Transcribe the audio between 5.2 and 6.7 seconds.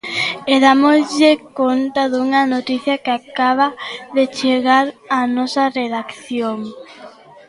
nosa redacción.